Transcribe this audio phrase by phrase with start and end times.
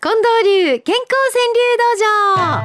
[0.00, 2.62] 近藤流健康川柳道場。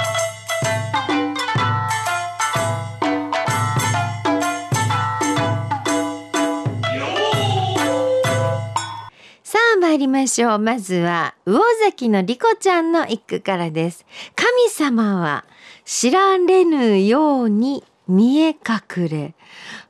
[9.42, 10.60] さあ参りましょう。
[10.60, 14.06] まずは魚崎のリコちゃんの一句からです。
[14.36, 15.44] 神様は
[15.86, 19.36] 知られぬように見え隠れ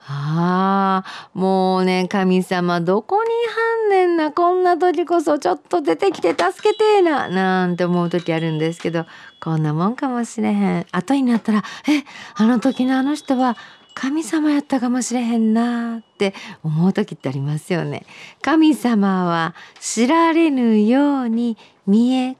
[0.05, 9.05] ああもうね神様どこにはんねんなこんな時こそちょっと出てきて助けてえななんて思う時あるんですけど
[9.41, 12.03] こんなもんかもしれへん後になったらえ
[12.35, 13.57] あの時のあの人は
[13.93, 16.33] 神様やったかもしれへんなって
[16.63, 18.05] 思う時ってありますよね。
[18.41, 22.35] 神様は知られぬように見え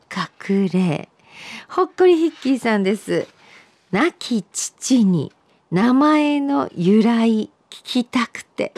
[0.49, 1.09] 隠れ。
[1.69, 3.27] ほっこりヒッキーさんです。
[3.91, 5.31] 亡き父に
[5.73, 8.73] 名前の由来聞きたくて。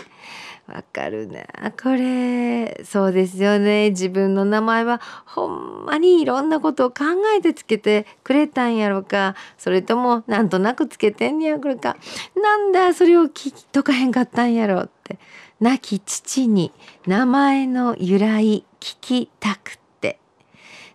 [0.65, 1.71] わかるな。
[1.71, 3.89] これそうですよね。
[3.89, 7.03] 自分の名前はほんまにいろんなことを考
[7.37, 9.35] えてつけてくれたんやろか。
[9.57, 11.97] それともなんとなくつけてんねやこれか。
[12.41, 15.19] なんだそれを聞きとかへんかったんやろって。
[15.59, 16.71] 亡き父に
[17.05, 20.17] 名前の由来聞きたくて。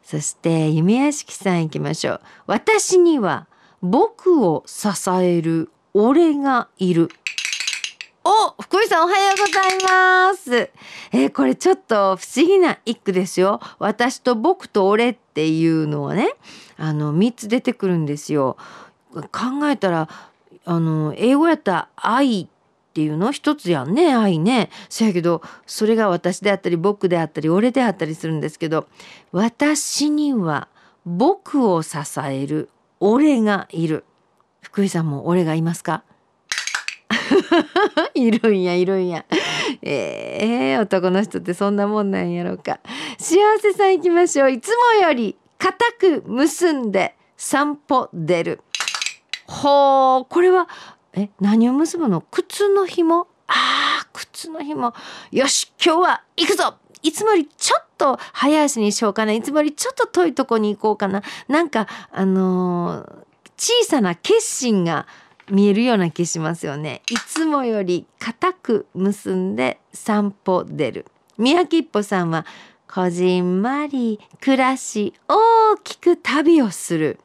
[0.03, 2.21] そして夢屋敷さん行きましょう。
[2.47, 3.49] 私には
[3.83, 7.11] 僕を支える俺がいる
[8.23, 10.71] お福井さんおはようございます。
[11.11, 13.61] えーこれちょっと不思議な一句ですよ。
[13.81, 16.29] 私と僕と俺っていうのはね、
[16.77, 18.57] あの3つ出てくるんですよ。
[19.13, 20.09] 考えたら、
[20.65, 22.49] あの英語やったら愛っ
[22.95, 23.33] ていうの？
[23.33, 24.71] 一つやんね愛ね。
[24.89, 28.87] そやけどそれが私であったり僕であったり俺であったりするんですけど、
[29.33, 30.69] 私には
[31.05, 32.69] 僕を支える
[33.01, 34.05] 俺がいる。
[34.61, 36.03] 福井さんも俺がいますか？
[38.15, 39.25] いるんやいるんや。
[39.83, 42.81] えー、男の人ってそんなもんなんやろうか。
[43.19, 44.51] 幸せさん行きましょう。
[44.51, 48.61] いつもより固く結んで散歩出る。
[49.47, 50.69] ほう、これは、
[51.13, 52.21] え、何を結ぶの？
[52.21, 53.27] 靴の紐？
[53.49, 54.95] あー、靴の紐。
[55.33, 59.33] よし、今日は行くぞいつもよりちょっと早足にしようかな。
[59.33, 61.23] いつもよりちょっと遠いとこに行こうかな。
[61.49, 63.30] なんか、あのー
[63.61, 65.07] 小さな決心が
[65.51, 67.03] 見えるような気しますよね。
[67.11, 71.05] いつもより固く結んで散歩出る。
[71.37, 72.47] 宮城一歩さんは
[72.91, 77.19] こじんまり暮らし大きく旅をする。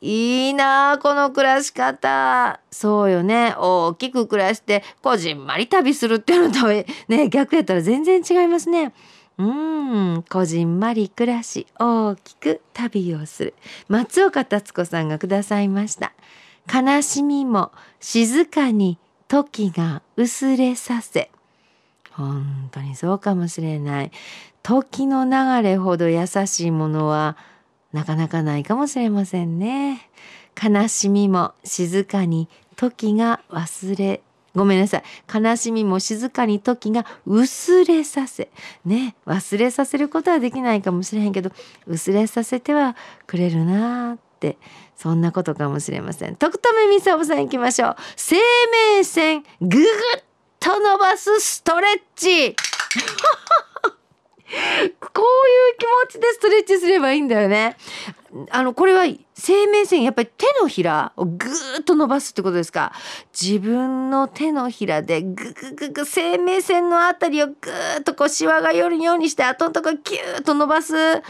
[0.00, 2.58] いいなあこの暮らし方。
[2.72, 3.54] そうよね。
[3.56, 8.92] 大きく暮らしてこじんまり旅するっていうのとね逆やったら全然違いますね。
[9.36, 13.54] うん、こじんまり暮らし大きく旅をする。
[13.88, 16.12] 松岡達子さんがくださいました。
[16.72, 21.30] 悲しみも静かに時が薄れさせ。
[22.12, 24.12] 本当にそうかもしれない。
[24.62, 27.36] 時の流れほど優しいものは
[27.92, 30.08] なかなかないかもしれませんね。
[30.62, 34.22] 悲しみも静かに時が忘れ
[34.54, 35.02] ごめんなさい。
[35.32, 38.50] 悲しみも静かに時が薄れさせ
[38.84, 41.50] ね忘れさせることはできないかもしれへんけど
[41.86, 44.58] 薄れさせてはくれるなって
[44.96, 46.36] そんなことかもしれません。
[46.36, 47.96] 徳留美沙さん行きましょう。
[48.16, 48.36] 生
[48.96, 49.86] 命線ぐぐっ
[50.60, 52.54] と伸ばすストレッチ。
[55.00, 57.76] こういう気持ちでストレッチすればいいんだよね。
[58.50, 62.92] あのこれは生命線やっぱり手のひらをぐーっと伸ばすってことですか？
[63.32, 70.94] 自分の手のひらでぐぐぐぐ生命線のあたりをぐーっとこうシワが寄るようにして後のとこキューッと伸ばす。
[70.96, 71.22] あ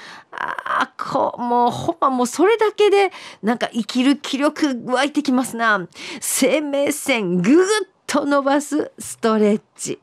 [0.97, 3.13] ーこうもうほんまもうそれだけで
[3.43, 5.87] なんか生きる気力湧いてきますな。
[6.21, 7.67] 生命線ぐぐっ
[8.07, 10.01] と伸ばすストレッチ。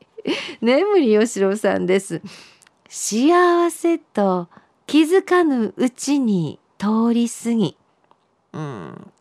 [0.62, 2.22] 眠りよしろさんです。
[2.88, 4.50] 幸せと
[4.86, 7.78] 気づかぬうちに通り過ぎ。
[8.54, 9.12] うん。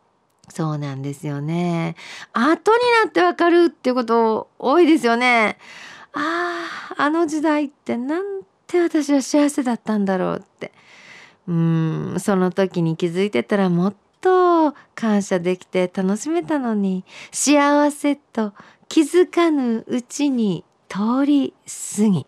[0.48, 1.94] そうなんですよね。
[2.32, 5.58] 後になってわかるっていうこと多いですよね。
[6.14, 10.72] あああの時代ってなんて私は幸せだったんだろうって。
[11.46, 18.54] うんその時に気づいてたらもっと感謝できて楽しめたのに幸せと
[18.88, 21.52] 気づかぬうちに通り
[21.96, 22.26] 過ぎ。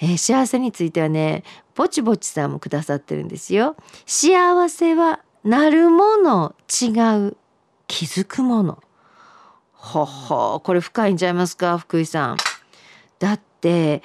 [0.00, 1.44] えー幸せについてはね
[1.76, 3.76] ぼちぼちさんもくださってるんですよ。
[4.06, 6.90] 幸せはなるもの違
[7.28, 7.36] う
[7.86, 8.82] 気づくもの。
[9.72, 11.78] ほほこれ深いんちゃいますか？
[11.78, 12.36] 福井さん。
[13.20, 14.02] だって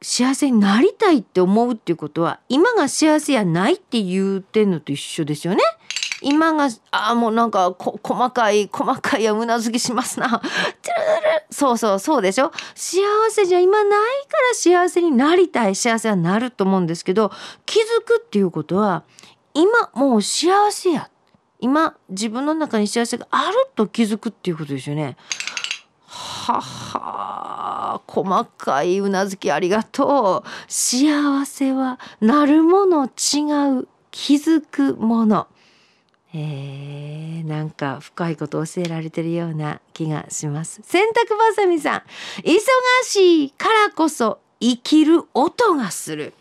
[0.00, 5.60] 幸せになりたいって思うっていうことは今が幸せやないって言うてんのと一緒ですよね。
[6.22, 10.40] 今があもうなんか細かい細かいやうなずきしますな。
[11.50, 12.52] そうそうそうでしょ？
[12.74, 13.90] 幸せじゃ今ない
[14.26, 15.74] から幸せになりたい。
[15.74, 17.30] 幸せはなると思うんですけど
[17.66, 19.02] 気づくっていうことは
[19.54, 21.10] 今もう幸せや。
[21.60, 25.16] 今自分の中に幸せがあると気づくっていうことですよね。
[26.06, 30.48] はは細かいうなずきありがとう。
[30.68, 33.88] 幸せはなるもの違う。
[34.10, 35.46] 気づくもの。
[36.34, 40.80] えー、なんか深いこと教えられてるような気がします。
[40.82, 42.02] 洗濯ばさみさん
[42.42, 42.58] 忙
[43.04, 46.32] しいからこそ生きる音がする。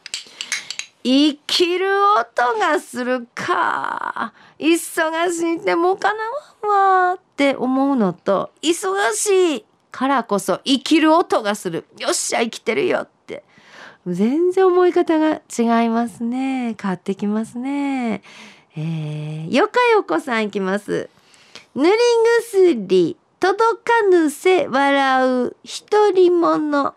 [1.03, 1.87] 生きる
[2.19, 4.33] 音がするか。
[4.59, 11.85] 忙しいってもうかなわんわって思うのと忙しいからこそ生きる音がする。
[11.99, 13.43] よっしゃ生きてるよって。
[14.07, 16.75] 全然思い方が違いますね。
[16.81, 18.21] 変わってきますね。
[18.77, 21.09] えー、よかよこさんいきます。
[21.75, 21.91] 塗り
[22.41, 25.55] 薬届かぬせ笑う
[25.89, 26.93] 独り者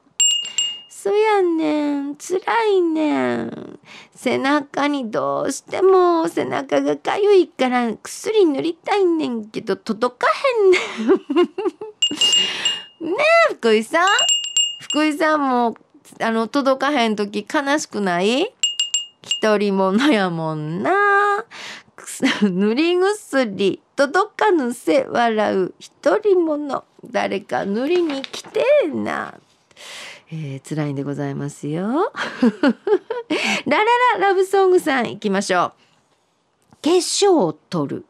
[0.88, 3.78] そやねん辛いねん。
[4.14, 10.78] 背中にどうしても背中がかゆいから薬塗りたいねんけど届かへんね
[13.02, 13.10] ん。
[13.14, 13.16] ね
[13.50, 14.06] え福井さん？
[14.80, 15.76] 福井さんも
[16.20, 18.52] あの届かへん時悲しくない？
[19.22, 20.92] 一人者やもんな。
[22.22, 29.34] 塗り薬届かぬせ笑う一人者誰か塗りに来てな
[30.30, 32.10] えー、辛いんでございますよ。
[33.66, 33.84] ララ
[34.18, 35.72] ララブソングさん行きましょ
[36.80, 36.82] う。
[36.82, 38.04] 化粧を取る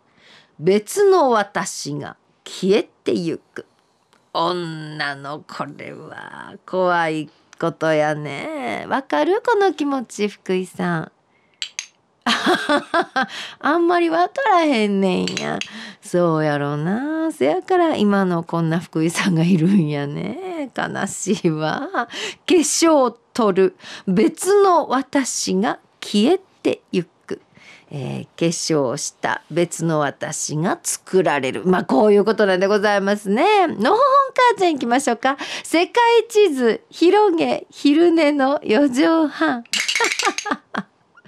[0.58, 3.66] 別の私が消えてゆく。
[4.32, 7.30] 女のこれは怖い
[7.60, 8.86] ことやね。
[8.88, 9.42] わかる？
[9.44, 11.12] この気持ち福井さん。
[13.60, 15.58] あんまり分からへんねんや。
[16.00, 17.30] そうやろな。
[17.32, 20.70] せやから今のこんな福井さんがいるんやね。
[20.76, 21.88] 悲しいわ。
[21.92, 22.08] 化
[22.46, 23.76] 粧を取る
[24.06, 27.40] 別の私が消えてゆく。
[27.90, 31.64] えー、化粧した別の私が作られる。
[31.64, 33.66] まあこういうことなんでございますね。
[33.66, 33.98] のほほん
[34.34, 35.36] 母ちゃん行きましょうか。
[35.62, 39.64] 世界地図広げ昼寝の4畳半。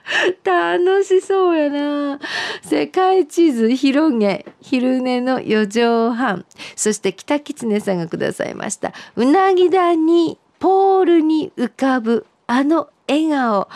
[0.45, 2.21] 楽しそうやな。
[2.63, 6.45] 世界地図広げ昼寝の4畳半。
[6.77, 8.93] そして北狐さんがくださいました。
[9.17, 13.61] うなぎだにポールに浮かぶあの笑顔。
[13.61, 13.69] わ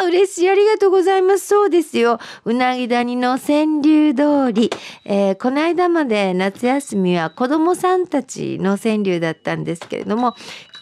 [0.00, 0.50] あ嬉しい。
[0.50, 1.46] ありがとうございます。
[1.46, 2.18] そうですよ。
[2.44, 4.70] うなぎ谷の川柳通り、
[5.04, 10.36] えー、この間まで夏休みは子供さんたちの川柳だったんですけれども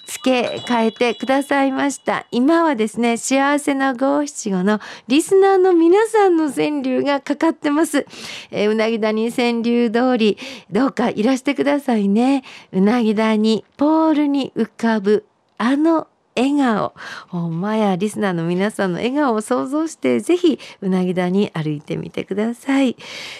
[0.08, 2.26] 付け替えてくださいました。
[2.30, 8.06] 今はですね幸せな五七五のリスナーの皆さんの川柳がかかってます、
[8.50, 10.38] えー、うなぎ谷川柳通り
[10.70, 12.42] どうかいらしてくださいね。
[12.72, 15.26] うなぎ谷ポールに浮かぶ
[15.58, 16.08] あの
[16.38, 16.94] 笑顔。
[17.28, 22.96] ほんまやリスナーの皆さんの笑顔を想像してぜひうなぎ田に歩いてみてください。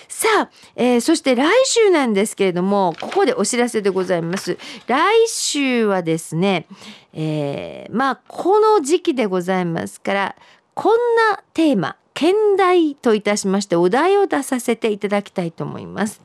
[0.08, 4.58] さあ、えー、そして来週なんですけれどもここでお知らせでございます。
[4.86, 6.66] 来週はですね、
[7.12, 10.36] えー、まあこの時期でございますから
[10.74, 10.98] こん
[11.32, 16.20] なテーマ兼題といたしましてお題を出させていただきたいと思います。